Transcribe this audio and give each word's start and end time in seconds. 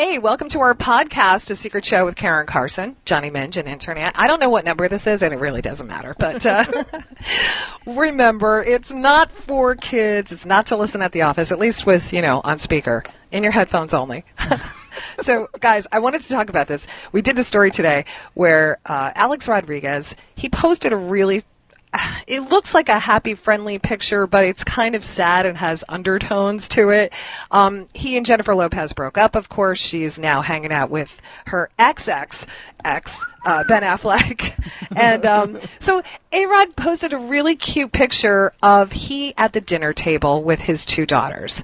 Hey, 0.00 0.18
welcome 0.18 0.48
to 0.48 0.60
our 0.60 0.74
podcast, 0.74 1.50
A 1.50 1.56
Secret 1.56 1.84
Show 1.84 2.06
with 2.06 2.16
Karen 2.16 2.46
Carson, 2.46 2.96
Johnny 3.04 3.28
Minge, 3.28 3.58
and 3.58 3.68
Intern 3.68 3.98
Ant. 3.98 4.18
I 4.18 4.28
don't 4.28 4.40
know 4.40 4.48
what 4.48 4.64
number 4.64 4.88
this 4.88 5.06
is, 5.06 5.22
and 5.22 5.34
it 5.34 5.36
really 5.36 5.60
doesn't 5.60 5.86
matter. 5.86 6.14
But 6.18 6.46
uh, 6.46 6.64
remember, 7.86 8.64
it's 8.64 8.94
not 8.94 9.30
for 9.30 9.74
kids. 9.74 10.32
It's 10.32 10.46
not 10.46 10.64
to 10.68 10.76
listen 10.76 11.02
at 11.02 11.12
the 11.12 11.20
office, 11.20 11.52
at 11.52 11.58
least 11.58 11.84
with, 11.84 12.14
you 12.14 12.22
know, 12.22 12.40
on 12.44 12.58
speaker, 12.58 13.04
in 13.30 13.42
your 13.42 13.52
headphones 13.52 13.92
only. 13.92 14.24
so, 15.20 15.48
guys, 15.60 15.86
I 15.92 15.98
wanted 15.98 16.22
to 16.22 16.30
talk 16.30 16.48
about 16.48 16.66
this. 16.66 16.86
We 17.12 17.20
did 17.20 17.36
the 17.36 17.44
story 17.44 17.70
today 17.70 18.06
where 18.32 18.78
uh, 18.86 19.12
Alex 19.14 19.48
Rodriguez, 19.48 20.16
he 20.34 20.48
posted 20.48 20.94
a 20.94 20.96
really 20.96 21.42
it 22.26 22.40
looks 22.40 22.74
like 22.74 22.88
a 22.88 22.98
happy, 22.98 23.34
friendly 23.34 23.78
picture, 23.78 24.26
but 24.26 24.44
it's 24.44 24.64
kind 24.64 24.94
of 24.94 25.04
sad 25.04 25.46
and 25.46 25.58
has 25.58 25.84
undertones 25.88 26.68
to 26.68 26.90
it. 26.90 27.12
Um, 27.50 27.88
he 27.94 28.16
and 28.16 28.26
Jennifer 28.26 28.54
Lopez 28.54 28.92
broke 28.92 29.18
up, 29.18 29.34
of 29.34 29.48
course. 29.48 29.78
She's 29.78 30.18
now 30.18 30.42
hanging 30.42 30.72
out 30.72 30.90
with 30.90 31.20
her 31.46 31.70
ex 31.78 32.08
ex 32.08 32.46
ex, 32.84 33.24
uh, 33.44 33.64
Ben 33.64 33.82
Affleck. 33.82 34.54
and 34.96 35.26
um, 35.26 35.58
so 35.78 36.02
A 36.32 36.46
Rod 36.46 36.76
posted 36.76 37.12
a 37.12 37.18
really 37.18 37.56
cute 37.56 37.92
picture 37.92 38.52
of 38.62 38.92
he 38.92 39.34
at 39.36 39.52
the 39.52 39.60
dinner 39.60 39.92
table 39.92 40.42
with 40.42 40.62
his 40.62 40.84
two 40.84 41.06
daughters. 41.06 41.62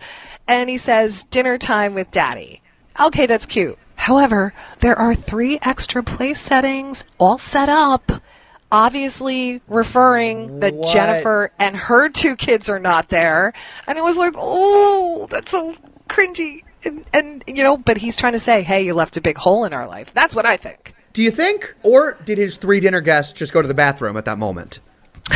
And 0.49 0.71
he 0.71 0.79
says, 0.79 1.25
Dinner 1.25 1.59
time 1.59 1.95
with 1.95 2.11
daddy. 2.11 2.63
Okay, 3.01 3.27
that's 3.27 3.47
cute. 3.47 3.79
However, 3.97 4.55
there 4.81 4.97
are 4.97 5.15
three 5.15 5.59
extra 5.63 6.03
place 6.03 6.41
settings 6.41 7.05
all 7.19 7.39
set 7.39 7.69
up 7.69 8.23
obviously 8.77 9.63
referring 9.69 10.61
that 10.61 10.75
What? 10.75 10.93
Jennifer 10.93 11.51
and 11.59 11.75
her 11.75 12.11
two 12.11 12.37
kids 12.37 12.69
are 12.69 12.79
not 12.79 13.09
there. 13.09 13.55
And 13.87 13.97
it 13.97 14.05
was 14.05 14.19
like, 14.19 14.35
oh, 14.37 15.27
that's 15.31 15.51
so 15.51 15.75
cringy. 16.09 16.63
And, 16.85 17.05
and, 17.15 17.45
you 17.47 17.63
know, 17.63 17.79
but 17.79 17.97
he's 17.97 18.17
trying 18.17 18.35
to 18.35 18.39
say, 18.39 18.63
hey, 18.63 18.85
you 18.85 18.93
left 18.93 19.17
a 19.17 19.23
big 19.23 19.39
hole 19.39 19.65
in 19.65 19.73
our 19.73 19.89
life. 19.89 20.13
That's 20.13 20.37
what 20.37 20.45
I 20.45 20.59
think. 20.59 20.95
Do 21.15 21.23
you 21.23 21.31
think? 21.31 21.75
Or 21.83 22.19
did 22.27 22.37
his 22.37 22.59
three 22.59 22.81
dinner 22.81 23.01
guests 23.01 23.33
just 23.33 23.55
go 23.55 23.63
to 23.63 23.69
the 23.69 23.75
bathroom 23.75 24.19
at 24.19 24.27
that 24.27 24.37
moment? 24.37 24.81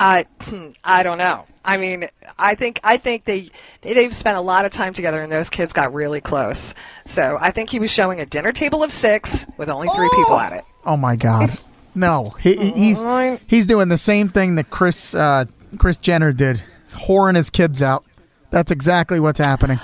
I, 0.00 0.26
I 0.84 1.02
don't 1.02 1.18
know. 1.18 1.46
I 1.64 1.76
mean, 1.76 2.08
I 2.38 2.54
think 2.54 2.80
I 2.82 2.96
think 2.96 3.24
they 3.24 3.50
they've 3.82 4.14
spent 4.14 4.38
a 4.38 4.40
lot 4.40 4.64
of 4.64 4.72
time 4.72 4.94
together, 4.94 5.20
and 5.20 5.30
those 5.30 5.50
kids 5.50 5.74
got 5.74 5.92
really 5.92 6.22
close. 6.22 6.74
So 7.04 7.36
I 7.38 7.50
think 7.50 7.68
he 7.68 7.78
was 7.78 7.90
showing 7.90 8.20
a 8.20 8.24
dinner 8.24 8.52
table 8.52 8.82
of 8.82 8.90
six 8.90 9.46
with 9.58 9.68
only 9.68 9.88
three 9.88 10.08
people 10.14 10.34
oh! 10.34 10.40
at 10.40 10.54
it. 10.54 10.64
Oh 10.86 10.96
my 10.96 11.16
God. 11.16 11.50
No, 11.98 12.34
he, 12.40 12.54
he- 12.56 12.70
he's 12.70 13.04
he's 13.48 13.66
doing 13.66 13.88
the 13.88 13.98
same 13.98 14.28
thing 14.28 14.54
that 14.54 14.70
Chris 14.70 15.14
uh, 15.14 15.46
Kris 15.78 15.96
Jenner 15.96 16.32
did, 16.32 16.62
He's 16.84 16.94
whoring 16.94 17.34
his 17.36 17.50
kids 17.50 17.82
out. 17.82 18.04
That's 18.50 18.70
exactly 18.70 19.20
what's 19.20 19.38
happening. 19.40 19.78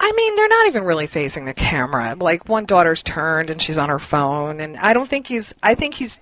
I 0.00 0.12
mean, 0.12 0.36
they're 0.36 0.48
not 0.48 0.66
even 0.66 0.84
really 0.84 1.06
facing 1.06 1.44
the 1.46 1.54
camera. 1.54 2.16
Like 2.18 2.48
one 2.48 2.66
daughter's 2.66 3.02
turned 3.02 3.48
and 3.48 3.62
she's 3.62 3.78
on 3.78 3.88
her 3.88 3.98
phone, 4.00 4.60
and 4.60 4.76
I 4.76 4.92
don't 4.92 5.08
think 5.08 5.28
he's. 5.28 5.54
I 5.62 5.74
think 5.74 5.94
he's. 5.94 6.18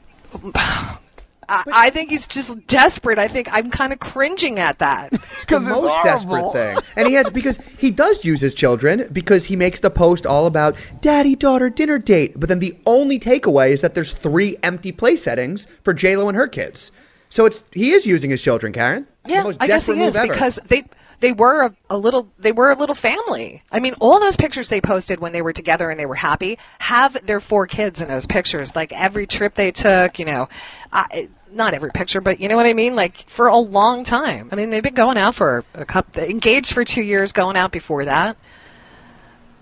I, 1.53 1.65
I 1.87 1.91
think 1.91 2.11
he's 2.11 2.27
just 2.27 2.67
desperate. 2.67 3.19
I 3.19 3.29
think 3.29 3.49
I'm 3.53 3.71
kind 3.71 3.93
of 3.93 4.01
cringing 4.01 4.59
at 4.59 4.79
that. 4.79 5.11
the 5.49 5.61
most 5.61 6.03
desperate 6.03 6.53
thing. 6.53 6.79
And 6.97 7.07
he 7.07 7.15
has 7.15 7.29
because 7.29 7.59
he 7.79 7.91
does 7.91 8.25
use 8.25 8.41
his 8.41 8.55
children 8.55 9.09
because 9.13 9.45
he 9.45 9.57
makes 9.57 9.81
the 9.81 9.91
post 9.91 10.25
all 10.27 10.47
about 10.47 10.77
daddy 11.01 11.37
daughter 11.37 11.69
dinner 11.69 11.99
date. 11.99 12.33
But 12.41 12.49
then 12.49 12.59
the 12.59 12.75
only 12.87 13.19
takeaway 13.19 13.71
is 13.71 13.83
that 13.83 13.95
there's 13.95 14.13
three 14.13 14.57
empty 14.63 14.93
play 14.93 15.17
settings 15.17 15.67
for 15.85 15.93
J 15.93 16.17
Lo 16.17 16.29
and 16.29 16.37
her 16.37 16.49
kids. 16.49 16.91
So 17.29 17.47
it's 17.47 17.65
he 17.73 17.91
is 17.91 18.07
using 18.07 18.31
his 18.31 18.43
children, 18.43 18.73
Karen. 18.73 19.07
The 19.25 19.35
Yeah, 19.35 19.43
most 19.43 19.63
I 19.63 19.67
guess 19.67 19.87
he 19.87 19.95
desperate 19.95 20.09
is 20.09 20.17
ever. 20.17 20.33
because 20.33 20.61
they 20.67 20.85
they 21.21 21.33
were 21.33 21.67
a, 21.67 21.77
a 21.89 21.97
little 21.97 22.31
they 22.39 22.53
were 22.53 22.71
a 22.71 22.75
little 22.75 22.95
family. 22.95 23.63
I 23.71 23.81
mean, 23.81 23.95
all 24.01 24.21
those 24.21 24.37
pictures 24.37 24.69
they 24.69 24.81
posted 24.81 25.21
when 25.21 25.33
they 25.33 25.41
were 25.41 25.53
together 25.53 25.89
and 25.89 25.99
they 25.99 26.05
were 26.07 26.17
happy 26.17 26.59
have 26.81 27.25
their 27.27 27.41
four 27.41 27.67
kids 27.67 28.01
in 28.01 28.09
those 28.09 28.27
pictures. 28.27 28.75
Like 28.77 28.93
every 28.93 29.27
trip 29.27 29.55
they 29.55 29.71
took, 29.71 30.19
you 30.19 30.25
know, 30.25 30.49
I, 30.93 31.29
not 31.53 31.75
every 31.75 31.91
picture, 31.91 32.21
but 32.21 32.41
you 32.41 32.49
know 32.49 32.57
what 32.57 32.67
I 32.67 32.73
mean. 32.73 32.95
Like 32.95 33.17
for 33.29 33.47
a 33.47 33.57
long 33.57 34.05
time. 34.05 34.49
I 34.53 34.57
mean, 34.57 34.71
they've 34.71 34.83
been 34.83 34.95
going 34.95 35.19
out 35.19 35.35
for 35.35 35.65
a 35.75 35.85
couple, 35.85 36.23
engaged 36.23 36.73
for 36.73 36.85
two 36.85 37.03
years, 37.03 37.33
going 37.33 37.57
out 37.57 37.73
before 37.73 38.05
that. 38.05 38.37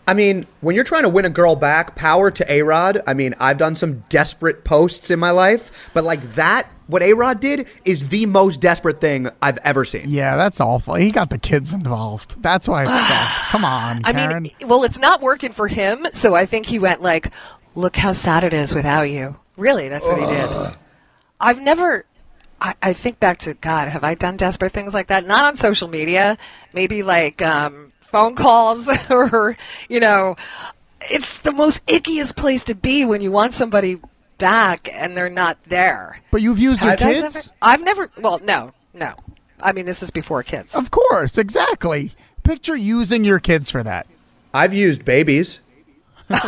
I 0.06 0.15
mean, 0.15 0.47
when 0.60 0.75
you're 0.75 0.84
trying 0.84 1.04
to 1.04 1.09
win 1.09 1.25
a 1.25 1.31
girl 1.31 1.54
back, 1.54 1.94
power 1.94 2.32
to 2.32 2.53
A 2.53 2.62
Rod. 2.62 3.00
I 3.06 3.15
mean, 3.15 3.34
I've 3.38 3.59
done 3.59 3.76
some 3.76 4.03
desperate 4.09 4.65
posts 4.65 5.10
in 5.10 5.20
my 5.20 5.31
life, 5.31 5.88
but 5.94 6.03
like 6.03 6.34
that, 6.34 6.66
what 6.88 7.03
A 7.03 7.12
Rod 7.12 7.38
did 7.38 7.69
is 7.84 8.09
the 8.09 8.26
most 8.26 8.60
desperate 8.60 9.00
thing 9.00 9.28
I've 9.41 9.59
ever 9.59 9.84
seen. 9.84 10.04
Yeah, 10.06 10.34
that's 10.36 10.60
awful. 10.60 10.94
He 10.97 11.12
got 11.12 11.31
the 11.31 11.38
kids 11.38 11.72
involved. 11.72 12.42
That's 12.42 12.66
why 12.66 12.82
it 12.82 12.86
sucks. 13.06 13.44
Come 13.53 13.65
on, 13.65 14.04
I 14.04 14.12
Karen. 14.12 14.42
mean, 14.42 14.53
well, 14.62 14.82
it's 14.82 14.98
not 14.98 15.20
working 15.20 15.53
for 15.53 15.69
him, 15.69 16.04
so 16.10 16.34
I 16.34 16.44
think 16.44 16.66
he 16.66 16.81
went 16.81 17.03
like, 17.03 17.31
"Look 17.76 17.94
how 17.94 18.12
sad 18.12 18.42
it 18.42 18.53
is 18.53 18.75
without 18.75 19.03
you." 19.03 19.36
Really, 19.56 19.88
that's 19.88 20.09
what 20.09 20.19
he 20.19 20.26
did. 20.26 20.76
I've 21.41 21.61
never. 21.62 22.05
I, 22.61 22.75
I 22.83 22.93
think 22.93 23.19
back 23.21 23.39
to 23.39 23.55
God. 23.55 23.89
Have 23.89 24.05
I 24.05 24.15
done 24.15 24.37
desperate 24.37 24.73
things 24.73 24.93
like 24.93 25.06
that? 25.06 25.27
Not 25.27 25.45
on 25.47 25.56
social 25.56 25.89
media. 25.89 26.37
Maybe 26.75 27.03
like 27.03 27.41
um, 27.43 27.93
phone 28.01 28.34
calls, 28.34 28.91
or 29.11 29.56
you 29.89 30.01
know, 30.01 30.37
it's 31.11 31.39
the 31.39 31.53
most 31.53 31.84
ickiest 31.87 32.37
place 32.37 32.65
to 32.65 32.75
be 32.75 33.05
when 33.05 33.21
you 33.23 33.33
want 33.33 33.55
somebody 33.55 33.99
back 34.39 34.89
and 34.93 35.17
they're 35.17 35.28
not 35.31 35.56
there. 35.67 36.21
but 36.31 36.41
you've 36.43 36.59
used 36.59 36.83
your 36.83 36.91
Have 36.91 37.01
you 37.01 37.06
guys 37.06 37.23
kids. 37.23 37.37
ever- 37.49 37.57
I've 37.62 37.83
never. 37.83 38.11
Well, 38.19 38.41
no, 38.45 38.72
no. 38.95 39.15
I 39.62 39.72
mean, 39.72 39.84
this 39.87 40.03
is 40.03 40.11
before 40.11 40.43
kids. 40.43 40.75
Of 40.75 40.91
course, 40.91 41.37
exactly. 41.39 42.12
Picture 42.45 42.75
using 42.77 43.25
your 43.25 43.39
kids 43.39 43.71
for 43.71 43.83
that. 43.83 44.07
I've 44.55 44.72
used 44.75 45.05
babies. 45.05 45.61
like 46.31 46.41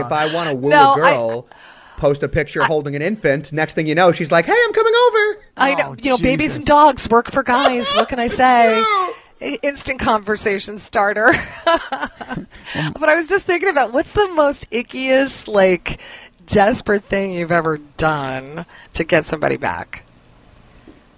if 0.00 0.10
I 0.12 0.30
want 0.34 0.48
to 0.50 0.54
woo 0.56 0.70
No, 0.70 0.90
a 0.90 0.92
I- 0.92 0.96
girl, 0.96 1.48
post 1.98 2.22
a 2.22 2.28
picture 2.28 2.62
holding 2.64 2.96
an 2.96 3.02
infant. 3.02 3.52
Next 3.52 3.74
thing 3.74 3.86
you 3.86 3.94
know, 3.94 4.12
she's 4.12 4.32
like, 4.32 4.46
"Hey, 4.46 4.56
I'm 4.64 4.72
coming 4.72 4.94
over." 4.94 5.42
I 5.56 5.74
know, 5.74 5.88
Oh, 5.90 5.96
you 6.00 6.10
know, 6.10 6.18
babies 6.18 6.56
and 6.56 6.64
dogs 6.64 7.08
work 7.10 7.30
for 7.30 7.42
guys. 7.42 7.92
What 7.94 8.08
can 8.08 8.18
I 8.18 8.28
say? 8.28 8.78
I- 9.40 9.58
Instant 9.62 10.00
conversation 10.00 10.78
starter. 10.78 11.30
but 11.64 13.08
I 13.08 13.14
was 13.14 13.28
just 13.28 13.44
thinking 13.46 13.68
about 13.68 13.92
what's 13.92 14.12
the 14.12 14.28
most 14.28 14.68
ickiest, 14.70 15.46
like, 15.46 16.00
desperate 16.46 17.04
thing 17.04 17.32
you've 17.32 17.52
ever 17.52 17.78
done 17.96 18.66
to 18.94 19.04
get 19.04 19.26
somebody 19.26 19.56
back? 19.56 20.04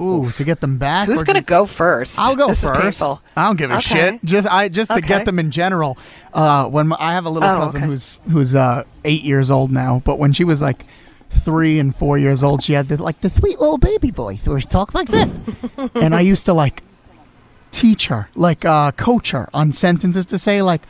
Ooh, 0.00 0.30
to 0.30 0.44
get 0.44 0.60
them 0.60 0.78
back. 0.78 1.06
Who's 1.06 1.24
going 1.24 1.36
to 1.38 1.42
go 1.44 1.66
first? 1.66 2.18
I'll 2.18 2.34
go 2.36 2.48
this 2.48 2.62
first. 2.62 3.02
I 3.36 3.46
don't 3.46 3.56
give 3.56 3.70
a 3.70 3.74
Okay. 3.74 3.82
shit. 3.82 4.24
Just 4.24 4.48
I 4.50 4.68
just 4.68 4.90
to 4.92 4.98
Okay. 4.98 5.06
get 5.08 5.24
them 5.26 5.38
in 5.38 5.50
general. 5.50 5.98
Uh, 6.32 6.66
when 6.68 6.88
my, 6.88 6.96
I 6.98 7.12
have 7.12 7.26
a 7.26 7.30
little 7.30 7.48
Oh, 7.48 7.56
cousin 7.58 7.82
okay. 7.82 7.90
who's 7.90 8.20
who's 8.30 8.54
uh, 8.54 8.84
eight 9.04 9.22
years 9.22 9.50
old 9.50 9.70
now, 9.70 10.00
but 10.04 10.18
when 10.18 10.32
she 10.32 10.44
was 10.44 10.62
like 10.62 10.86
three 11.30 11.78
and 11.78 11.94
four 11.94 12.16
years 12.18 12.42
old, 12.42 12.62
she 12.62 12.72
had 12.72 12.88
the, 12.88 13.02
like 13.02 13.20
the 13.20 13.30
sweet 13.30 13.60
little 13.60 13.78
baby 13.78 14.10
voice 14.10 14.46
where 14.48 14.58
she 14.58 14.66
talked 14.66 14.94
like 14.94 15.08
this, 15.08 15.28
and 15.94 16.14
I 16.14 16.20
used 16.22 16.46
to 16.46 16.52
like 16.54 16.82
teach 17.70 18.06
her, 18.08 18.28
like 18.34 18.64
uh, 18.64 18.92
coach 18.92 19.30
her 19.32 19.48
on 19.54 19.72
sentences 19.72 20.26
to 20.26 20.38
say 20.38 20.62
like. 20.62 20.82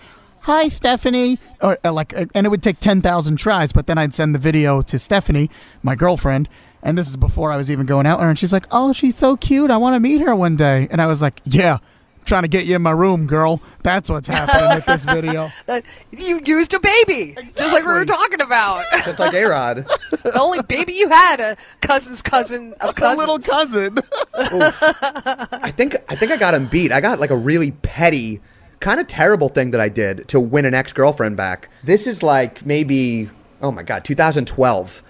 Hi, 0.45 0.71
Stephanie, 0.71 1.39
or 1.61 1.77
uh, 1.85 1.93
like, 1.93 2.17
uh, 2.17 2.25
and 2.35 2.47
it 2.47 2.49
would 2.49 2.63
take 2.63 2.81
ten 2.81 3.03
thousand 3.03 3.37
tries. 3.37 3.75
But 3.75 3.87
then 3.87 3.99
I'd 3.99 4.15
send 4.15 4.35
the 4.35 4.39
video 4.39 4.81
to 4.81 4.99
Stephanie, 4.99 5.51
my 5.83 5.95
girlfriend, 5.95 6.49
and 6.83 6.97
this 6.97 7.09
is 7.09 7.17
before 7.17 7.51
I 7.53 7.57
was 7.57 7.71
even 7.71 7.87
going 7.87 8.07
out 8.07 8.19
with 8.19 8.25
her. 8.25 8.31
And 8.31 8.39
she's 8.39 8.53
like, 8.53 8.67
"Oh, 8.71 8.93
she's 8.93 9.17
so 9.17 9.37
cute. 9.37 9.71
I 9.71 9.77
want 9.77 9.95
to 9.95 10.01
meet 10.01 10.21
her 10.21 10.35
one 10.35 10.57
day." 10.57 10.89
And 10.91 11.01
I 11.01 11.07
was 11.07 11.21
like, 11.23 11.41
"Yeah, 11.45 11.75
I'm 11.75 12.25
trying 12.25 12.43
to 12.43 12.49
get 12.49 12.67
you 12.67 12.77
in 12.77 12.83
my 12.83 12.91
room, 12.93 13.27
girl. 13.27 13.61
That's 13.83 14.09
what's 14.11 14.29
happening 14.37 14.75
with 14.77 14.87
this 14.87 15.05
video." 15.05 15.51
You 16.13 16.41
used 16.45 16.75
a 16.75 16.81
baby, 16.81 17.35
just 17.57 17.73
like 17.73 17.85
we 17.87 17.93
were 17.93 18.05
talking 18.05 18.43
about. 18.43 18.85
Just 19.05 19.19
like 19.19 19.33
A 19.33 19.45
Rod. 19.45 19.87
the 20.23 20.39
only 20.39 20.61
baby 20.63 20.93
you 20.93 21.09
had, 21.09 21.41
a 21.41 21.57
cousin's 21.81 22.21
cousin 22.21 22.75
of 22.81 22.99
A 23.01 23.15
little 23.17 23.39
cousin. 23.39 23.99
I 24.35 25.73
think 25.75 25.97
I 26.09 26.17
think 26.17 26.31
I 26.33 26.37
got 26.37 26.53
him 26.55 26.67
beat. 26.67 26.93
I 26.93 27.01
got 27.01 27.21
like 27.21 27.31
a 27.31 27.37
really 27.37 27.71
petty, 27.71 28.41
kind 28.81 29.01
of 29.01 29.07
terrible 29.07 29.49
thing 29.49 29.71
that 29.71 29.81
I 29.81 29.89
did 29.89 30.29
to 30.29 30.41
win 30.41 30.65
an 30.67 30.75
ex 30.75 30.93
girlfriend 30.93 31.37
back. 31.37 31.69
This 31.85 32.07
is 32.07 32.23
like 32.23 32.67
maybe 32.67 33.31
oh 33.63 33.71
my 33.71 33.83
god, 33.83 34.05
2012. 34.05 35.03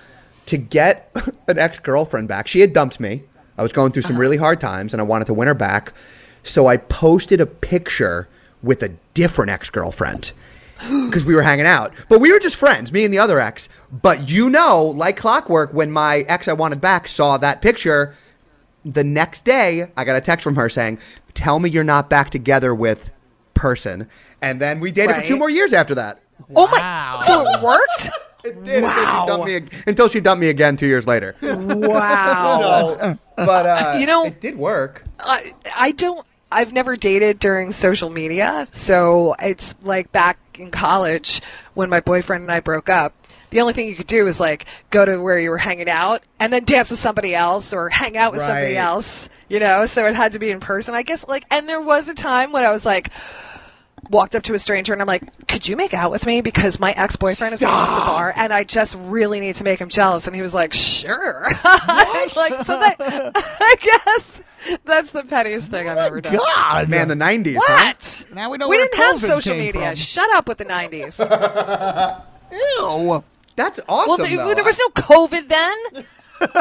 To 0.47 0.57
get 0.57 1.11
an 1.49 1.59
ex 1.59 1.79
girlfriend 1.79 2.29
back, 2.29 2.49
she 2.49 2.61
had 2.61 2.73
dumped 2.73 3.01
me. 3.01 3.23
I 3.59 3.63
was 3.63 3.73
going 3.73 3.93
through 3.93 4.03
some 4.03 4.13
uh-huh. 4.13 4.21
really 4.21 4.37
hard 4.39 4.61
times, 4.61 4.95
and 4.95 5.01
I 5.01 5.05
wanted 5.05 5.27
to 5.27 5.35
win 5.35 5.49
her 5.49 5.55
back. 5.55 5.93
So 6.43 6.67
I 6.67 6.79
posted 6.79 7.41
a 7.41 7.47
picture 7.47 8.29
with 8.63 8.83
a 8.83 8.91
different 9.15 9.51
ex 9.51 9.71
girlfriend 9.71 10.33
because 10.79 11.25
we 11.27 11.35
were 11.35 11.43
hanging 11.43 11.67
out. 11.67 11.93
But 12.09 12.21
we 12.21 12.33
were 12.33 12.39
just 12.39 12.57
friends, 12.57 12.93
me 12.93 13.05
and 13.05 13.13
the 13.13 13.19
other 13.19 13.39
ex. 13.39 13.69
But 13.91 14.31
you 14.31 14.51
know, 14.51 14.85
like 14.85 15.17
clockwork, 15.17 15.73
when 15.75 15.91
my 15.91 16.19
ex 16.21 16.49
I 16.49 16.53
wanted 16.53 16.81
back 16.81 17.09
saw 17.09 17.37
that 17.39 17.61
picture, 17.61 18.15
the 18.85 19.05
next 19.05 19.45
day 19.45 19.91
I 19.97 20.05
got 20.05 20.17
a 20.17 20.21
text 20.21 20.45
from 20.45 20.57
her 20.57 20.69
saying, 20.69 20.99
"Tell 21.35 21.59
me 21.59 21.71
you're 21.71 21.85
not 21.85 22.09
back 22.09 22.31
together 22.31 22.75
with 22.75 23.11
person." 23.55 24.09
And 24.41 24.61
then 24.61 24.81
we 24.81 24.91
dated 24.91 25.17
for 25.17 25.23
two 25.23 25.37
more 25.37 25.51
years 25.51 25.73
after 25.73 25.95
that. 25.97 26.21
Oh 26.57 26.69
my! 26.69 27.23
So 27.27 27.47
it 27.47 27.63
worked. 27.63 28.11
It 28.45 28.65
did 28.65 28.83
Wow. 28.83 29.27
until, 29.29 29.47
she 29.47 29.53
dumped 29.61 29.73
me, 29.73 29.81
until 29.87 30.09
she 30.09 30.21
dumped 30.21 30.41
me 30.41 30.49
again 30.49 30.77
two 30.77 30.87
years 30.87 31.07
later. 31.07 31.35
Wow. 31.43 32.97
So, 33.01 33.19
but 33.37 33.67
uh, 33.67 33.97
You 33.99 34.07
know- 34.07 34.25
it 34.27 34.41
did 34.41 34.57
work. 34.57 35.05
I, 35.19 35.55
I 35.75 35.93
don't 35.93 36.27
I've 36.53 36.73
never 36.73 36.97
dated 36.97 37.39
during 37.39 37.71
social 37.71 38.11
media, 38.11 38.67
so 38.73 39.37
it's 39.41 39.77
like 39.83 40.11
back 40.11 40.37
in 40.59 40.73
college 40.73 41.41
when 41.75 41.89
my 41.91 42.01
boyfriend 42.01 42.43
and 42.43 42.51
I 42.51 42.59
broke 42.61 42.89
up. 42.89 43.15
The 43.51 43.61
only 43.61 43.73
thing 43.73 43.87
you 43.87 43.95
could 43.95 44.09
do 44.09 44.27
is 44.27 44.41
like 44.41 44.67
go 44.91 45.05
to 45.05 45.19
where 45.19 45.39
you 45.39 45.51
were 45.51 45.59
hanging 45.59 45.89
out 45.89 46.23
and 46.41 46.53
then 46.53 46.65
dance 46.65 46.91
with 46.91 46.99
somebody 47.01 47.35
else 47.37 47.73
or 47.73 47.89
hang 47.89 48.17
out 48.17 48.33
with 48.33 48.43
somebody 48.43 48.77
else, 48.77 49.29
you 49.49 49.59
know? 49.61 49.87
So 49.87 50.07
it 50.07 50.15
had 50.17 50.33
to 50.33 50.39
be 50.41 50.51
in 50.51 50.59
person. 50.61 50.95
I 50.95 51.03
guess 51.03 51.27
like 51.29 51.45
and 51.53 51.69
there 51.69 51.81
was 51.81 52.09
a 52.09 52.15
time 52.15 52.51
when 52.53 52.65
I 52.65 52.71
was 52.73 52.85
like 52.87 53.11
walked 54.11 54.35
up 54.35 54.43
to 54.43 54.55
a 54.55 54.59
stranger 54.59 54.93
and 54.93 55.01
I'm 55.01 55.09
like, 55.09 55.47
"Could 55.47 55.67
you 55.69 55.77
make 55.77 55.95
out 55.95 56.11
with 56.11 56.27
me 56.27 56.41
because 56.43 56.79
my 56.81 56.93
ex-boyfriend 56.93 57.55
is 57.55 57.63
across 57.63 57.89
the 57.91 58.01
bar 58.01 58.33
and 58.37 58.53
I 58.53 58.65
just 58.65 58.97
really 58.99 59.41
need 59.41 59.55
to 59.57 59.65
make 59.65 59.81
him 59.81 59.89
jealous." 59.89 60.27
And 60.27 60.37
he 60.37 60.43
was 60.43 60.53
like, 60.55 60.73
"Sure." 60.73 61.47
like 61.65 62.63
so 62.63 62.79
that 62.79 62.97
I 63.35 63.77
guess 63.81 64.43
that's 64.85 65.13
the 65.13 65.23
pettiest 65.23 65.71
thing 65.71 65.89
I've 65.89 65.97
ever 65.99 66.21
done. 66.21 66.37
God, 66.37 66.89
Man, 66.89 67.09
the 67.09 67.15
'90s. 67.15 67.57
Huh? 67.59 67.95
What? 67.95 68.27
Now 68.35 68.51
we 68.51 68.59
know 68.59 68.69
we 68.69 68.77
where 68.77 68.87
didn't 68.89 68.99
have 68.99 69.21
social 69.21 69.57
media. 69.57 69.73
from. 69.73 69.95
Shut 69.95 70.31
up 70.35 70.49
with 70.49 70.59
the 70.59 70.65
90s. 70.67 71.21
Ew. 72.53 73.25
That's 73.57 73.81
awesome. 73.89 74.09
well, 74.09 74.17
th- 74.19 74.39
though. 74.39 74.55
there 74.55 74.65
was 74.65 74.79
no 74.79 74.89
COVID 74.89 75.49
then. 75.49 76.07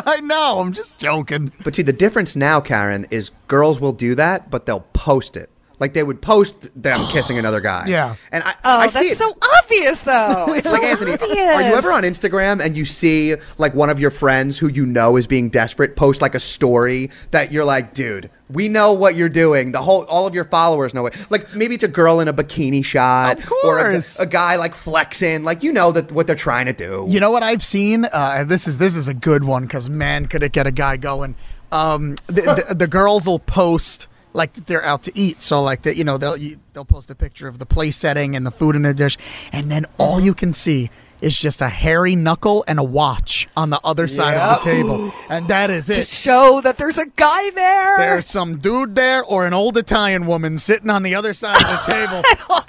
I 0.06 0.20
know. 0.20 0.60
I'm 0.60 0.74
just 0.74 0.98
joking. 0.98 1.52
But 1.64 1.76
see, 1.76 1.82
the 1.82 1.94
difference 1.94 2.36
now, 2.36 2.60
Karen, 2.60 3.08
is 3.10 3.32
girls 3.48 3.80
will 3.80 3.94
do 3.94 4.16
that, 4.16 4.50
but 4.50 4.66
they'll 4.66 4.86
post 4.94 5.38
it. 5.38 5.50
Like 5.80 5.94
they 5.94 6.04
would 6.04 6.22
post 6.22 6.70
them 6.82 7.00
kissing 7.12 7.38
another 7.38 7.62
guy. 7.62 7.86
Yeah. 7.88 8.16
And 8.32 8.44
I, 8.44 8.54
Oh, 8.64 8.78
I 8.80 8.88
see 8.88 9.00
that's 9.00 9.14
it. 9.14 9.18
so 9.18 9.38
obvious, 9.64 10.02
though. 10.04 10.48
It's 10.54 10.72
like 10.72 10.82
so 10.82 10.88
Anthony, 10.88 11.12
obvious. 11.14 11.56
are 11.56 11.62
you 11.62 11.76
ever 11.76 11.90
on 11.92 12.04
Instagram 12.04 12.62
and 12.64 12.78
you 12.78 12.86
see 12.86 13.36
like 13.58 13.74
one 13.74 13.90
of 13.90 14.00
your 14.00 14.12
friends 14.12 14.58
who 14.60 14.68
you 14.68 14.86
know 14.86 15.16
is 15.18 15.26
being 15.28 15.50
desperate 15.50 15.96
post 15.96 16.22
like 16.22 16.36
a 16.36 16.40
story 16.40 17.10
that 17.32 17.52
you're 17.52 17.64
like, 17.66 17.94
dude, 17.94 18.30
we 18.52 18.68
know 18.68 18.94
what 18.94 19.16
you're 19.16 19.30
doing. 19.30 19.72
The 19.72 19.82
whole, 19.82 20.04
all 20.06 20.26
of 20.28 20.34
your 20.36 20.46
followers 20.46 20.94
know 20.94 21.06
it. 21.06 21.16
Like 21.30 21.56
maybe 21.56 21.76
it's 21.76 21.84
a 21.84 21.88
girl 21.88 22.20
in 22.20 22.28
a 22.28 22.34
bikini 22.34 22.84
shot, 22.84 23.38
Of 23.38 23.52
or 23.64 23.78
a, 23.80 23.84
course. 23.92 24.20
a 24.20 24.26
guy 24.26 24.56
like 24.58 24.74
flexing. 24.76 25.44
Like 25.44 25.62
you 25.64 25.72
know 25.72 25.92
that 25.92 26.12
what 26.12 26.26
they're 26.28 26.36
trying 26.36 26.66
to 26.66 26.74
do. 26.74 27.06
You 27.08 27.20
know 27.20 27.30
what 27.32 27.44
I've 27.44 27.64
seen, 27.64 28.06
uh, 28.06 28.36
and 28.40 28.50
this 28.50 28.68
is 28.68 28.80
this 28.80 28.98
is 28.98 29.08
a 29.08 29.14
good 29.14 29.44
one 29.46 29.64
because 29.64 29.90
man, 29.90 30.26
could 30.26 30.42
it 30.44 30.52
get 30.52 30.66
a 30.68 30.72
guy 30.72 30.98
going? 30.98 31.36
Um, 31.72 32.16
the, 32.26 32.66
the, 32.68 32.74
the 32.76 32.88
girls 32.88 33.28
will 33.28 33.38
post 33.40 34.08
like 34.34 34.54
that 34.54 34.68
they're 34.68 34.84
out 34.84 35.04
to 35.04 35.12
eat, 35.18 35.42
so 35.42 35.62
like 35.62 35.82
that 35.84 35.96
you 35.96 36.04
know 36.04 36.18
they'll 36.18 36.38
you- 36.38 36.58
they'll 36.74 36.86
post 36.86 37.10
a 37.12 37.16
picture 37.16 37.48
of 37.48 37.58
the 37.60 37.66
place 37.66 37.98
setting 37.98 38.36
and 38.36 38.46
the 38.46 38.52
food 38.52 38.76
in 38.76 38.82
their 38.82 38.94
dish, 38.94 39.18
and 39.52 39.70
then 39.72 39.86
all 39.98 40.20
you 40.20 40.34
can 40.34 40.54
see 40.54 40.90
is 41.22 41.38
just 41.38 41.60
a 41.60 41.68
hairy 41.68 42.16
knuckle 42.16 42.64
and 42.66 42.80
a 42.80 42.84
watch 42.84 43.50
on 43.58 43.70
the 43.70 43.80
other 43.84 44.08
side 44.08 44.38
of 44.38 44.64
the 44.64 44.72
table, 44.72 45.12
and 45.30 45.50
that 45.50 45.70
is 45.70 45.90
it. 45.90 45.96
to 45.96 46.04
show 46.04 46.62
that 46.62 46.78
there's 46.78 46.98
a 46.98 47.06
guy 47.08 47.50
there. 47.52 47.98
There's 47.98 48.30
some 48.30 48.60
dude 48.60 48.96
there 48.96 49.22
or 49.26 49.46
an 49.46 49.54
old 49.54 49.76
Italian 49.78 50.28
woman 50.28 50.58
sitting 50.58 50.90
on 50.90 51.04
the 51.04 51.16
other 51.16 51.34
side 51.34 51.58
of 51.58 51.86
the 51.86 51.92
table. 51.92 52.24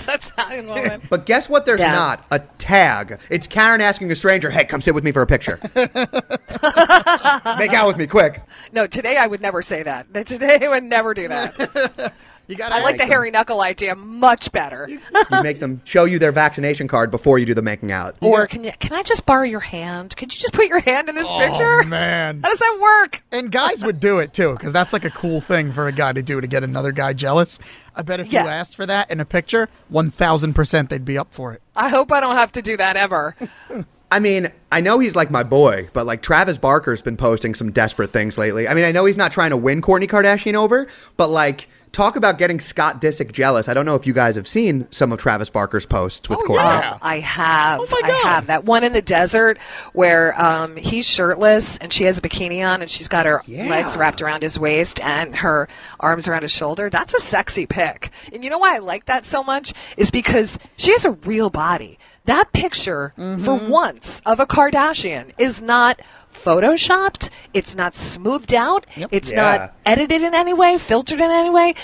That's 0.05 0.31
Italian 0.31 0.67
woman. 0.67 1.03
But 1.11 1.27
guess 1.27 1.49
what? 1.49 1.65
There's 1.65 1.79
Yeah. 1.81 1.93
not 1.93 2.27
a 2.33 2.41
tag. 2.41 3.21
It's 3.31 3.47
Karen 3.47 3.81
asking 3.81 4.11
a 4.11 4.17
stranger, 4.17 4.51
"Hey, 4.51 4.65
come 4.65 4.81
sit 4.81 4.95
with 4.97 5.05
me 5.05 5.13
for 5.13 5.23
a 5.23 5.27
picture. 5.27 5.61
Make 5.75 7.73
out 7.73 7.87
with 7.87 7.97
me, 7.97 8.07
quick." 8.09 8.43
No, 8.73 8.87
today 8.89 9.17
I 9.17 9.27
would 9.29 9.41
never 9.41 9.63
say 9.63 9.83
that. 9.85 10.13
Today 10.27 10.59
I 10.63 10.69
would 10.69 10.85
never 10.85 11.15
do 11.15 11.29
that. 11.29 12.13
You 12.51 12.57
got 12.57 12.73
I 12.73 12.83
like 12.83 12.97
the 12.97 13.07
hairy 13.07 13.31
knuckle 13.31 13.61
idea 13.61 13.95
much 13.95 14.51
better. 14.51 14.89
You 15.31 15.43
make 15.43 15.61
them 15.61 15.81
show 15.85 16.05
you 16.05 16.19
their 16.19 16.33
vaccination 16.33 16.89
card 16.89 17.11
before 17.13 17.39
you 17.39 17.47
do 17.47 17.55
the 17.55 17.63
making 17.63 17.93
out. 17.93 18.17
Or 18.21 18.47
can 18.49 18.65
you? 18.65 18.73
Can 18.81 18.93
I 18.93 19.03
just 19.05 19.25
borrow 19.25 19.45
your 19.45 19.61
hand? 19.61 20.17
Could 20.17 20.35
you 20.35 20.41
just 20.41 20.53
put 20.53 20.67
your 20.67 20.81
hand 20.81 21.09
in 21.09 21.15
this 21.15 21.31
picture? 21.31 21.83
Oh 21.83 21.85
man. 21.85 22.41
How 22.43 22.49
does 22.51 22.59
that 22.59 22.79
work? 22.83 23.23
And 23.31 23.53
guys 23.53 23.85
would 23.85 24.01
do 24.01 24.19
it 24.19 24.33
too, 24.33 24.53
because 24.55 24.73
that's 24.73 24.93
like 24.93 25.05
a 25.05 25.11
cool 25.11 25.41
thing 25.41 25.71
for 25.73 25.87
a 25.87 25.93
guy 25.93 26.13
to 26.13 26.23
do 26.23 26.41
to 26.41 26.47
get 26.49 26.65
another 26.65 26.91
guy 26.91 27.13
jealous. 27.13 27.61
I 27.95 28.03
bet 28.03 28.19
if 28.19 28.33
Yeah. 28.33 28.43
you 28.43 28.49
asked 28.49 28.75
for 28.75 28.87
that 28.87 29.09
in 29.11 29.21
a 29.21 29.25
picture, 29.25 29.69
one 29.89 30.11
thousand 30.11 30.55
percent 30.55 30.91
they'd 30.91 31.05
be 31.05 31.17
up 31.17 31.33
for 31.33 31.53
it. 31.53 31.63
I 31.77 31.89
hope 31.91 32.11
I 32.11 32.19
don't 32.21 32.37
have 32.37 32.51
to 32.53 32.63
do 32.63 32.77
that 32.77 32.97
ever. 32.97 33.37
I 34.13 34.19
mean, 34.19 34.49
I 34.73 34.81
know 34.81 34.99
he's 34.99 35.15
like 35.15 35.31
my 35.31 35.45
boy, 35.45 35.89
but 35.93 36.05
like 36.07 36.21
Travis 36.23 36.59
Barker's 36.59 37.01
been 37.03 37.17
posting 37.17 37.55
some 37.55 37.71
desperate 37.71 38.11
things 38.11 38.37
lately. 38.37 38.67
I 38.67 38.75
mean, 38.75 38.85
I 38.85 38.91
know 38.91 39.05
he's 39.05 39.17
not 39.17 39.31
trying 39.31 39.51
to 39.51 39.57
win 39.57 39.81
Kourtney 39.81 40.09
Kardashian 40.09 40.55
over, 40.55 40.89
but 41.17 41.31
like 41.31 41.69
talk 41.93 42.17
about 42.17 42.39
getting 42.39 42.61
Scott 42.61 43.01
Disick 43.01 43.33
jealous. 43.33 43.69
I 43.69 43.75
don't 43.75 43.85
know 43.85 43.95
if 43.97 44.07
you 44.07 44.13
guys 44.13 44.37
have 44.37 44.47
seen 44.47 44.87
some 44.91 45.13
of 45.13 45.19
Travis 45.19 45.51
Barker's 45.51 45.87
posts 45.87 46.29
with 46.29 46.39
Oh, 46.39 46.43
Kourtney. 46.45 46.55
yeah. 46.57 46.99
I 47.03 47.19
have. 47.19 47.81
Oh 47.81 47.87
my 47.91 48.01
I 48.05 48.09
God. 48.09 48.23
have 48.23 48.47
that 48.47 48.65
one 48.65 48.85
in 48.85 48.93
the 48.93 49.03
desert 49.03 49.59
where 49.93 50.41
um, 50.41 50.77
he's 50.77 51.07
shirtless 51.07 51.79
and 51.79 51.93
she 51.93 52.05
has 52.05 52.19
a 52.19 52.23
bikini 52.23 52.67
on 52.67 52.81
and 52.81 52.91
she's 52.91 53.09
got 53.09 53.27
her 53.27 53.43
Yeah. 53.47 53.69
legs 53.69 53.97
wrapped 53.97 54.23
around 54.23 54.43
his 54.43 54.59
waist 54.59 55.01
and 55.03 55.35
her 55.37 55.69
arms 55.99 56.29
around 56.29 56.43
his 56.43 56.53
shoulder. 56.53 56.91
That's 56.91 57.15
a 57.15 57.21
sexy 57.21 57.67
pic. 57.67 58.11
And 58.33 58.45
you 58.45 58.51
know 58.51 58.59
why 58.59 58.77
I 58.77 58.79
like 58.79 59.07
that 59.07 59.25
so 59.25 59.43
much 59.43 59.73
is 59.97 60.11
because 60.11 60.59
she 60.77 60.93
has 60.93 61.05
a 61.05 61.13
real 61.13 61.51
body. 61.51 61.99
That 62.27 62.53
picture, 62.53 63.13
for 63.17 63.23
Mm-hmm. 63.23 63.69
once, 63.71 64.23
of 64.27 64.39
a 64.41 64.47
Kardashian 64.47 65.33
is 65.39 65.61
not 65.63 66.01
photoshopped. 66.33 67.31
It's 67.53 67.77
not 67.77 67.95
smoothed 67.95 68.55
out. 68.55 68.87
It's 69.11 69.33
Yeah. 69.33 69.43
not 69.43 69.75
edited 69.85 70.23
in 70.23 70.35
any 70.35 70.53
way, 70.53 70.79
filtered 70.79 71.21
in 71.21 71.31
any 71.31 71.51
way. 71.51 71.75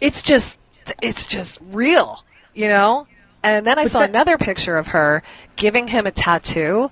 It's 0.00 0.22
just, 0.22 0.58
it's 1.02 1.26
just 1.26 1.58
real, 1.62 2.24
you 2.54 2.68
know. 2.68 3.06
And 3.42 3.66
then 3.66 3.78
I 3.78 3.84
saw 3.84 4.00
that- 4.00 4.10
another 4.10 4.38
picture 4.38 4.76
of 4.76 4.88
her 4.88 5.22
giving 5.56 5.88
him 5.88 6.06
a 6.06 6.10
tattoo, 6.10 6.90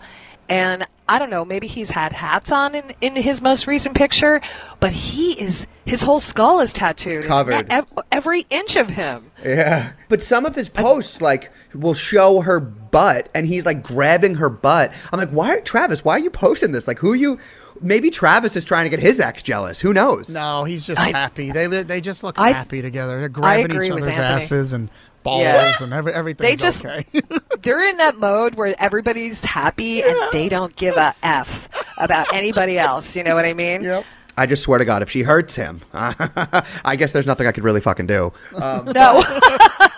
and 0.49 0.87
I 1.12 1.19
don't 1.19 1.29
know, 1.29 1.44
maybe 1.44 1.67
he's 1.67 1.91
had 1.91 2.14
hats 2.14 2.50
on 2.50 2.75
in, 2.75 2.94
in 3.03 3.17
his 3.17 3.43
most 3.43 3.67
recent 3.67 3.94
picture, 3.94 4.41
but 4.81 4.93
he 4.93 5.32
is 5.38 5.67
his 5.85 6.00
whole 6.00 6.20
skull 6.20 6.61
is 6.61 6.73
tattooed. 6.73 7.25
Covered. 7.26 7.67
ev- 7.70 7.87
every 8.11 8.47
inch 8.49 8.76
of 8.76 8.88
him. 8.88 9.31
Yeah. 9.44 9.93
But 10.09 10.23
some 10.23 10.47
of 10.47 10.55
his 10.55 10.69
posts 10.70 11.20
like 11.20 11.50
will 11.75 11.93
show 11.93 12.41
her 12.41 12.61
butt 12.61 13.29
and 13.35 13.47
he's 13.47 13.67
like 13.67 13.82
grabbing 13.82 14.37
her 14.37 14.49
butt. 14.49 14.94
I'm 15.12 15.19
like, 15.19 15.29
why 15.31 15.61
Travis, 15.61 16.03
why 16.03 16.14
are 16.14 16.19
you 16.20 16.31
posting 16.31 16.73
this? 16.73 16.88
Like 16.88 16.99
who 16.99 17.12
are 17.12 17.17
you 17.17 17.38
maybe 17.82 18.08
Travis 18.11 18.56
is 18.56 18.65
trying 18.65 18.85
to 18.85 18.91
get 18.91 19.00
his 19.00 19.20
ex 19.20 19.43
jealous. 19.43 19.81
Who 19.81 19.93
knows? 19.93 20.31
No, 20.31 20.65
he's 20.65 20.87
just 20.87 21.00
I- 21.00 21.11
happy. 21.11 21.50
They 21.50 21.67
they 21.67 22.00
just 22.00 22.25
look 22.25 22.38
I- 22.38 22.53
happy 22.53 22.81
together. 22.81 23.19
They're 23.20 23.29
grabbing 23.29 23.82
each 23.82 23.91
other's 23.91 24.19
asses 24.19 24.73
and 24.73 24.88
balls 25.22 25.42
Yeah. 25.42 25.72
and 25.80 25.92
every, 25.92 26.12
everything's 26.12 26.50
They 26.50 26.56
just- 26.56 26.84
okay. 26.84 27.04
They're 27.62 27.88
in 27.88 27.96
that 27.98 28.19
mode 28.19 28.54
where 28.56 28.74
everybody's 28.78 29.44
happy 29.44 30.02
and 30.02 30.16
they 30.32 30.48
don't 30.48 30.74
give 30.76 30.96
a 30.96 31.14
f 31.22 31.69
about 31.98 32.32
anybody 32.34 32.78
else. 32.78 33.14
You 33.16 33.22
know 33.24 33.34
what 33.34 33.44
I 33.44 33.54
mean? 33.54 33.84
yep. 33.84 34.04
I 34.36 34.46
just 34.46 34.62
swear 34.62 34.78
to 34.78 34.84
God, 34.84 35.02
if 35.02 35.10
she 35.10 35.22
hurts 35.22 35.54
him, 35.56 35.80
I 35.92 36.96
guess 36.98 37.12
there's 37.12 37.26
nothing 37.26 37.46
I 37.46 37.52
could 37.52 37.64
really 37.64 37.80
fucking 37.82 38.06
do. 38.06 38.32
Um, 38.60 38.86
No. 38.86 39.20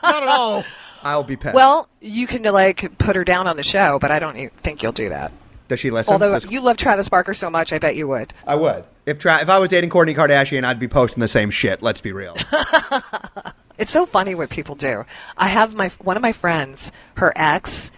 Not 0.03 0.23
at 0.23 0.29
all. 0.29 0.65
I'll 1.03 1.23
be 1.25 1.37
pissed. 1.37 1.55
well, 1.55 1.89
you 2.01 2.27
can 2.27 2.43
like 2.43 2.99
put 2.99 3.15
her 3.17 3.25
down 3.25 3.47
on 3.47 3.57
the 3.57 3.63
show, 3.63 3.99
but 3.99 4.11
I 4.11 4.19
don't 4.19 4.51
think 4.59 4.83
you'll 4.83 4.93
do 4.93 5.09
that. 5.11 5.31
does 5.69 5.79
she 5.81 5.91
listen? 5.91 6.13
Although 6.13 6.33
Does- 6.33 6.51
you 6.51 6.61
love 6.61 6.77
Travis 6.79 7.09
Barker 7.09 7.33
so 7.35 7.49
much, 7.49 7.73
I 7.73 7.79
bet 7.79 7.95
you 7.97 8.09
would. 8.09 8.33
I 8.47 8.55
would. 8.57 8.85
If 9.07 9.19
Tra- 9.19 9.41
if 9.43 9.49
I 9.51 9.59
was 9.59 9.69
dating 9.69 9.91
Kourtney 9.91 10.15
Kardashian, 10.17 10.65
I'd 10.65 10.81
be 10.81 10.89
posting 10.89 11.21
the 11.21 11.29
same 11.29 11.51
shit. 11.51 11.83
Let's 11.83 12.01
be 12.01 12.13
real. 12.13 12.37
It's 13.79 13.93
so 13.93 14.07
funny 14.07 14.35
what 14.35 14.51
people 14.51 14.75
do. 14.75 15.05
I 15.37 15.49
have 15.49 15.75
my 15.75 15.89
one 16.01 16.17
of 16.17 16.23
my 16.23 16.33
friends, 16.33 16.93
her 17.17 17.33
ex, 17.37 17.91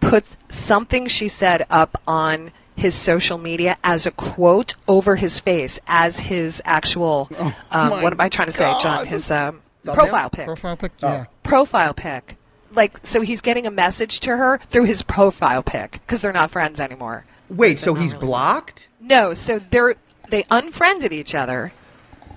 put 0.00 0.36
something 0.48 1.06
she 1.06 1.28
said 1.28 1.66
up 1.70 2.00
on 2.06 2.52
his 2.76 2.94
social 2.94 3.38
media 3.38 3.76
as 3.84 4.06
a 4.06 4.10
quote 4.10 4.74
over 4.88 5.16
his 5.16 5.38
face 5.38 5.78
as 5.86 6.20
his 6.20 6.62
actual 6.64 7.28
um, 7.38 7.54
Oh 7.70 7.90
my 7.90 8.02
what 8.02 8.12
am 8.12 8.20
I 8.20 8.28
trying 8.28 8.48
to 8.48 8.52
say, 8.52 8.72
John? 8.80 9.06
His 9.06 9.30
um, 9.30 9.62
profile 9.84 10.30
pic. 10.30 10.46
Profile 10.46 10.76
pic. 10.76 10.92
Oh. 11.02 11.08
Yeah. 11.08 11.24
profile 11.42 11.94
pic. 11.94 12.36
Like 12.72 12.98
so 13.02 13.20
he's 13.20 13.40
getting 13.40 13.66
a 13.66 13.70
message 13.70 14.20
to 14.20 14.36
her 14.36 14.58
through 14.68 14.84
his 14.84 15.02
profile 15.02 15.62
pic 15.62 15.92
because 15.92 16.22
they're 16.22 16.32
not 16.32 16.50
friends 16.50 16.80
anymore. 16.80 17.24
Wait, 17.48 17.78
so 17.78 17.94
he's 17.94 18.12
really. 18.14 18.26
blocked? 18.26 18.88
No, 19.00 19.34
so 19.34 19.58
they're 19.58 19.96
they 20.28 20.44
unfriended 20.50 21.12
each 21.12 21.34
other. 21.34 21.72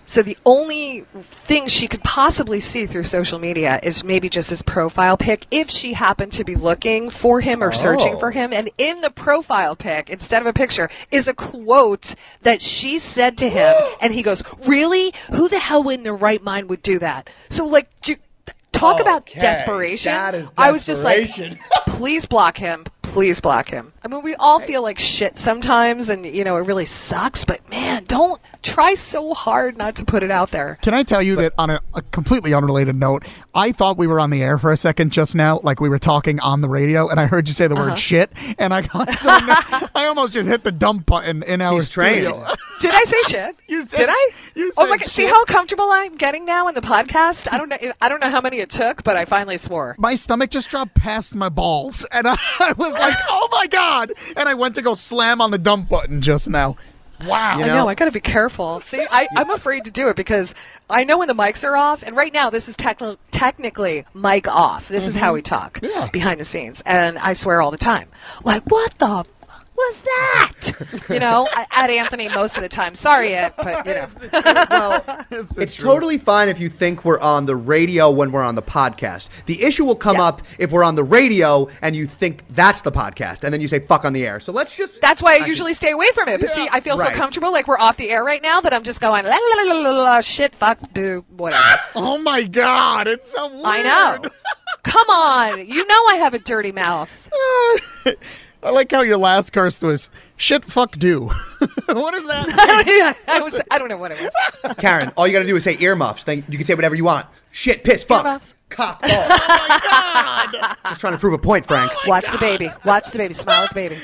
So 0.05 0.21
the 0.21 0.37
only 0.45 1.05
thing 1.21 1.67
she 1.67 1.87
could 1.87 2.03
possibly 2.03 2.59
see 2.59 2.85
through 2.85 3.05
social 3.05 3.39
media 3.39 3.79
is 3.81 4.03
maybe 4.03 4.27
just 4.29 4.49
his 4.49 4.61
profile 4.61 5.15
pic 5.17 5.47
if 5.49 5.69
she 5.69 5.93
happened 5.93 6.33
to 6.33 6.43
be 6.43 6.55
looking 6.55 7.09
for 7.09 7.39
him 7.39 7.63
or 7.63 7.71
searching 7.71 8.15
Oh. 8.15 8.19
for 8.19 8.31
him. 8.31 8.51
And 8.51 8.69
in 8.77 8.99
the 9.01 9.09
profile 9.09 9.75
pic, 9.77 10.09
instead 10.09 10.41
of 10.41 10.47
a 10.47 10.53
picture, 10.53 10.89
is 11.09 11.27
a 11.27 11.33
quote 11.33 12.15
that 12.41 12.61
she 12.61 12.99
said 12.99 13.37
to 13.37 13.49
him. 13.49 13.73
and 14.01 14.13
he 14.13 14.23
goes, 14.23 14.43
Really? 14.65 15.13
Who 15.31 15.47
the 15.47 15.59
hell 15.59 15.87
in 15.87 16.03
their 16.03 16.15
right 16.15 16.43
mind 16.43 16.69
would 16.69 16.81
do 16.81 16.99
that? 16.99 17.29
So, 17.49 17.65
like, 17.65 17.87
do, 18.01 18.15
talk 18.73 18.99
about 18.99 19.21
Okay, 19.21 19.39
desperation. 19.39 20.11
that 20.11 20.35
is 20.35 20.47
I 20.57 20.71
was 20.71 20.85
just 20.85 21.03
like, 21.05 21.29
please 21.87 22.25
block 22.27 22.57
him. 22.57 22.83
Please 23.03 23.39
block 23.39 23.69
him. 23.69 23.92
I 24.03 24.09
mean, 24.09 24.21
we 24.21 24.35
all 24.35 24.59
feel 24.59 24.81
like 24.81 24.99
shit 24.99 25.37
sometimes, 25.37 26.09
and 26.09 26.25
you 26.25 26.43
know 26.43 26.57
it 26.57 26.61
really 26.65 26.85
sucks. 26.85 27.45
But 27.45 27.67
man, 27.69 28.03
don't 28.05 28.41
try 28.61 28.95
so 28.95 29.33
hard 29.33 29.77
not 29.77 29.95
to 29.97 30.05
put 30.05 30.23
it 30.23 30.31
out 30.31 30.51
there. 30.51 30.77
Can 30.81 30.93
I 30.93 31.03
tell 31.03 31.21
you 31.21 31.35
that 31.37 31.53
on 31.57 31.69
a, 31.69 31.79
a 31.93 32.01
completely 32.01 32.53
unrelated 32.53 32.95
note, 32.95 33.23
I 33.55 33.71
thought 33.71 33.97
we 33.97 34.07
were 34.07 34.19
on 34.19 34.29
the 34.29 34.41
air 34.43 34.57
for 34.57 34.71
a 34.73 34.77
second 34.77 35.11
just 35.11 35.35
now, 35.35 35.59
like 35.63 35.79
we 35.79 35.87
were 35.89 35.99
talking 35.99 36.39
on 36.41 36.61
the 36.61 36.67
radio, 36.69 37.07
and 37.07 37.19
I 37.19 37.25
heard 37.27 37.47
you 37.47 37.53
say 37.53 37.67
the 37.67 37.75
Uh-huh. 37.75 37.91
word 37.91 37.99
shit, 37.99 38.31
and 38.59 38.73
I 38.73 38.81
got 38.81 39.13
so 39.15 39.29
I 39.31 40.05
almost 40.07 40.33
just 40.33 40.49
hit 40.49 40.63
the 40.63 40.71
dump 40.71 41.05
button 41.05 41.43
in 41.43 41.61
our 41.61 41.75
He's 41.75 41.91
trained. 41.91 42.25
studio. 42.25 42.45
Did 42.81 42.93
I 42.93 43.03
say 43.05 43.21
shit? 43.29 43.55
You 43.69 43.81
said- 43.83 43.97
Did 43.97 44.09
I? 44.11 44.29
you 44.55 44.71
oh 44.77 44.85
my 44.87 44.97
said 44.97 44.99
god! 45.01 45.09
See 45.09 45.25
how 45.27 45.45
comfortable 45.45 45.89
I'm 45.89 46.15
getting 46.15 46.43
now 46.45 46.67
in 46.67 46.75
the 46.75 46.81
podcast. 46.81 47.47
I 47.51 47.57
don't 47.57 47.69
know. 47.69 47.77
I 48.01 48.09
don't 48.09 48.19
know 48.19 48.29
how 48.29 48.41
many 48.41 48.57
it 48.59 48.69
took, 48.69 49.03
but 49.05 49.15
I 49.15 49.23
finally 49.25 49.57
swore. 49.57 49.95
my 49.97 50.15
stomach 50.15 50.49
just 50.51 50.69
dropped 50.69 50.93
past 50.95 51.33
my 51.35 51.47
balls, 51.49 52.05
and 52.11 52.27
I, 52.27 52.35
I 52.59 52.73
was 52.77 52.93
like, 52.93 53.15
"Oh 53.29 53.47
my 53.51 53.67
god!" 53.67 53.92
And 53.93 54.49
I 54.49 54.53
went 54.53 54.75
to 54.75 54.81
go 54.81 54.93
slam 54.93 55.41
on 55.41 55.51
the 55.51 55.57
dump 55.57 55.89
button 55.89 56.21
just 56.21 56.49
now. 56.49 56.77
Wow. 57.25 57.57
You 57.57 57.63
I 57.63 57.67
know? 57.67 57.75
know. 57.75 57.87
I 57.87 57.95
got 57.95 58.05
to 58.05 58.11
be 58.11 58.19
careful. 58.19 58.79
See, 58.79 59.05
I, 59.09 59.27
I'm 59.35 59.49
afraid 59.49 59.85
to 59.85 59.91
do 59.91 60.09
it 60.09 60.15
because 60.15 60.55
I 60.89 61.03
know 61.03 61.19
when 61.19 61.27
the 61.27 61.33
mics 61.33 61.63
are 61.63 61.77
off, 61.77 62.03
and 62.03 62.15
right 62.15 62.33
now 62.33 62.49
this 62.49 62.67
is 62.67 62.75
techni- 62.75 63.17
technically 63.31 64.05
mic 64.13 64.47
off. 64.47 64.89
This 64.89 65.07
is 65.07 65.15
how 65.15 65.27
mm-hmm. 65.27 65.35
we 65.35 65.41
talk 65.41 65.79
Yeah. 65.81 66.09
behind 66.11 66.39
the 66.39 66.45
scenes, 66.45 66.83
and 66.85 67.17
I 67.19 67.33
swear 67.33 67.61
all 67.61 67.71
the 67.71 67.77
time. 67.77 68.09
Like, 68.43 68.63
what 68.63 68.93
the 68.99 69.25
was 69.75 70.01
that? 70.01 71.07
you 71.09 71.19
know, 71.19 71.47
at 71.71 71.89
Anthony 71.89 72.27
most 72.29 72.55
of 72.57 72.63
the 72.63 72.69
time. 72.69 72.95
Sorry, 72.95 73.33
Ed, 73.35 73.53
but 73.57 73.85
you 73.85 73.93
know. 73.93 74.07
well, 74.69 75.25
Is 75.31 75.57
it's 75.57 75.75
totally 75.75 76.17
fine 76.17 76.47
if 76.49 76.59
you 76.59 76.69
think 76.69 77.03
we're 77.03 77.19
on 77.19 77.45
the 77.45 77.55
radio 77.55 78.09
when 78.11 78.31
we're 78.31 78.43
on 78.43 78.55
the 78.55 78.61
podcast. 78.61 79.29
The 79.45 79.63
issue 79.63 79.83
will 79.85 79.95
come 79.95 80.17
Yeah. 80.17 80.23
up 80.25 80.41
if 80.59 80.71
we're 80.71 80.83
on 80.83 80.95
the 80.95 81.03
radio 81.03 81.67
and 81.81 81.95
you 81.95 82.05
think 82.05 82.43
that's 82.49 82.81
the 82.83 82.91
podcast, 82.91 83.43
and 83.43 83.53
then 83.53 83.61
you 83.61 83.67
say 83.67 83.79
"fuck" 83.79 84.05
on 84.05 84.13
the 84.13 84.25
air. 84.25 84.39
So 84.39 84.51
let's 84.51 84.75
just. 84.75 85.01
That's 85.01 85.21
why 85.21 85.39
I 85.41 85.45
usually 85.45 85.73
stay 85.73 85.91
away 85.91 86.07
from 86.13 86.29
it. 86.29 86.39
But 86.39 86.49
see, 86.51 86.67
I 86.71 86.79
feel 86.79 86.97
Right. 86.97 87.13
so 87.13 87.17
comfortable, 87.19 87.51
like 87.51 87.67
we're 87.67 87.79
off 87.79 87.97
the 87.97 88.09
air 88.09 88.23
right 88.23 88.41
now, 88.41 88.61
that 88.61 88.73
I'm 88.73 88.83
just 88.83 89.01
going 89.01 89.25
la 89.25 89.31
la 89.31 89.63
la 89.63 89.73
la 89.73 89.89
la 89.89 90.03
la 90.03 90.21
shit, 90.21 90.53
fuck, 90.55 90.77
do 90.93 91.25
whatever. 91.35 91.63
Oh 91.95 92.17
my 92.19 92.43
god! 92.43 93.07
It's 93.07 93.31
so 93.31 93.47
weird. 93.49 93.65
I 93.65 93.81
know. 93.83 94.29
Come 94.83 95.09
on, 95.09 95.67
you 95.67 95.85
know 95.87 95.99
I 96.09 96.15
have 96.15 96.33
a 96.33 96.39
dirty 96.39 96.71
mouth. 96.71 97.29
I 98.63 98.69
like 98.69 98.91
how 98.91 99.01
your 99.01 99.17
last 99.17 99.51
curse 99.51 99.81
was 99.81 100.09
shit. 100.37 100.63
Fuck 100.65 100.97
do. 100.97 101.25
what 101.87 102.13
is 102.13 102.25
that? 102.27 103.15
I 103.27 103.41
was, 103.41 103.59
I 103.69 103.77
don't 103.77 103.89
know 103.89 103.97
what 103.97 104.11
it 104.11 104.21
was. 104.21 104.75
Karen, 104.77 105.11
all 105.17 105.27
you 105.27 105.33
got 105.33 105.39
to 105.39 105.47
do 105.47 105.55
is 105.55 105.63
say 105.63 105.77
earmuffs. 105.79 106.23
Then 106.23 106.43
you 106.49 106.57
can 106.57 106.65
say 106.65 106.75
whatever 106.75 106.95
you 106.95 107.03
want. 107.03 107.27
Shit, 107.51 107.83
piss, 107.83 108.03
fuck, 108.03 108.25
Earmuffs. 108.25 108.55
cock, 108.69 108.99
ball. 109.01 109.09
Oh 109.11 110.45
Just 110.89 110.99
trying 110.99 111.13
to 111.13 111.19
prove 111.19 111.33
a 111.33 111.37
point, 111.37 111.67
Frank. 111.67 111.91
Watch 112.07 112.31
the 112.31 112.39
baby. 112.39 112.71
Watch 112.83 113.11
the 113.11 113.19
baby. 113.19 113.33
Smile 113.35 113.63
at 113.63 113.69
the 113.69 113.75
baby. 113.75 113.97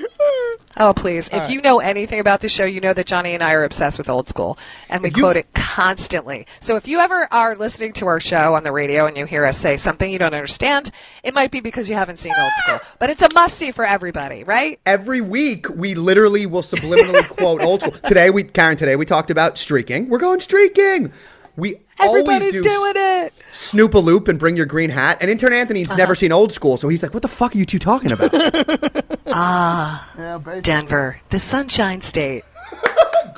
Oh, 0.80 0.94
please. 0.94 1.30
If 1.34 1.50
you 1.50 1.62
know 1.62 1.80
anything 1.80 2.22
about 2.22 2.40
the 2.40 2.48
show, 2.48 2.64
you 2.64 2.80
know 2.80 2.94
that 2.94 3.06
Johnny 3.06 3.34
and 3.34 3.44
I 3.44 3.52
are 3.52 3.66
obsessed 3.66 3.98
with 3.98 4.10
old 4.10 4.30
school, 4.30 4.58
and 4.90 5.04
we 5.04 5.10
you- 5.10 5.16
quote 5.16 5.36
it 5.36 5.54
constantly. 5.54 6.48
So 6.62 6.78
if 6.78 6.88
you 6.88 7.00
ever 7.00 7.28
are 7.32 7.56
listening 7.56 7.92
to 7.94 8.08
our 8.08 8.22
show 8.22 8.56
on 8.56 8.64
the 8.64 8.72
radio 8.72 9.06
and 9.06 9.18
you 9.18 9.26
hear 9.26 9.46
us 9.46 9.58
say 9.58 9.76
something 9.76 10.10
you 10.10 10.18
don't 10.18 10.34
understand, 10.34 10.92
it 11.22 11.34
might 11.34 11.52
be 11.52 11.60
because 11.60 11.90
you 11.90 11.96
haven't 11.96 12.16
seen 12.16 12.34
old 12.40 12.52
school. 12.64 12.80
But 12.98 13.10
it's 13.10 13.22
a 13.22 13.28
must 13.34 13.58
see 13.58 13.72
for 13.72 13.86
everybody, 13.86 14.46
right? 14.46 14.80
Every 14.86 15.20
week, 15.20 15.68
we 15.70 15.96
literally 15.96 16.46
will 16.46 16.62
subliminally 16.62 17.28
quote 17.38 17.62
old 17.62 17.82
school. 17.82 17.92
Today, 17.92 18.30
we 18.30 18.44
Karen. 18.46 18.78
Today, 18.78 18.96
we 18.96 19.06
talked 19.06 19.32
about 19.32 19.58
streaking. 19.58 20.08
We're 20.08 20.18
going 20.18 20.40
streaking. 20.40 21.12
We 21.58 21.76
Everybody's 22.00 22.54
always 22.54 22.54
do 22.54 22.64
doing 22.64 22.94
it. 22.96 23.19
Snoop 23.52 23.94
a 23.94 23.98
loop 24.00 24.28
and 24.28 24.38
bring 24.40 24.56
your 24.56 24.66
green 24.66 24.90
hat. 24.90 25.18
And 25.22 25.30
intern 25.30 25.54
Anthony's 25.54 25.90
Uh-huh. 25.90 25.98
never 25.98 26.16
seen 26.16 26.32
old 26.32 26.52
school, 26.52 26.78
so 26.78 26.88
he's 26.88 27.02
like, 27.04 27.14
"What 27.14 27.22
the 27.24 27.28
fuck 27.28 27.56
are 27.56 27.58
you 27.58 27.66
two 27.66 27.80
talking 27.80 28.12
about?" 28.12 28.34
Yeah. 29.28 30.60
Denver, 30.62 31.22
the 31.30 31.40
Sunshine 31.40 32.02
State. 32.02 32.44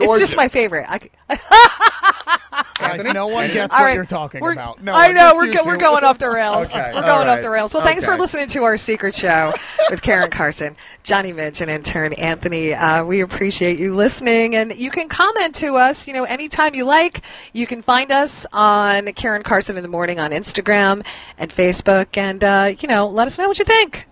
It's 0.03 0.19
just 0.19 0.35
my 0.35 0.47
favorite. 0.47 0.87
I, 0.89 0.99
Guys, 2.81 3.03
no 3.13 3.27
one 3.27 3.47
gets 3.51 3.73
All 3.73 3.79
what 3.79 3.85
right, 3.85 3.95
you're 3.95 4.05
talking 4.05 4.41
we're- 4.41 4.53
about. 4.53 4.83
No, 4.83 4.93
I 4.93 5.11
know 5.11 5.35
we're 5.35 5.51
go- 5.53 5.61
we're 5.65 5.77
going 5.77 6.03
off 6.03 6.17
the 6.17 6.29
rails. 6.29 6.69
Okay, 6.69 6.91
We're 6.93 6.97
all 6.97 7.01
going 7.03 7.27
off 7.29 7.41
the 7.41 7.49
rails. 7.49 7.73
Well, 7.73 7.83
thanks 7.83 8.05
for 8.05 8.15
listening 8.17 8.47
to 8.49 8.63
our 8.63 8.77
secret 8.77 9.15
show 9.15 9.53
with 9.89 10.01
Karen 10.01 10.29
Carson, 10.31 10.75
Johnny 11.03 11.31
Mitch, 11.33 11.61
and 11.61 11.69
intern 11.71 12.13
Anthony. 12.13 12.73
Uh, 12.73 13.03
we 13.05 13.21
appreciate 13.21 13.79
you 13.79 13.95
listening, 13.95 14.55
and 14.55 14.75
you 14.75 14.89
can 14.91 15.07
comment 15.09 15.55
to 15.55 15.75
us. 15.77 16.07
You 16.07 16.13
know, 16.13 16.23
anytime 16.23 16.75
you 16.75 16.85
like. 16.85 17.21
You 17.53 17.67
can 17.67 17.81
find 17.81 18.11
us 18.11 18.45
on 18.53 19.05
Karen 19.13 19.43
Carson 19.43 19.77
in 19.77 19.83
the 19.83 19.89
morning 19.89 20.19
on 20.19 20.31
Instagram 20.31 21.05
and 21.37 21.51
Facebook, 21.51 22.17
and 22.17 22.43
uh, 22.43 22.73
you 22.79 22.87
know, 22.87 23.07
let 23.07 23.27
us 23.27 23.37
know 23.39 23.47
what 23.47 23.59
you 23.59 23.65
think. 23.65 24.07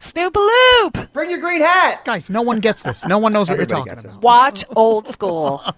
Snoop 0.00 0.36
a 0.36 0.38
loop. 0.38 1.12
bring 1.12 1.28
your 1.28 1.40
green 1.40 1.60
hat. 1.60 2.04
Guys, 2.04 2.30
no 2.30 2.40
one 2.42 2.60
gets 2.60 2.82
this. 2.84 3.04
No 3.04 3.18
one 3.18 3.32
knows 3.32 3.48
what 3.48 3.56
you're 3.58 3.66
talking 3.66 3.92
about. 3.94 4.22
Watch 4.22 4.64
old 4.76 5.08
school. 5.08 5.60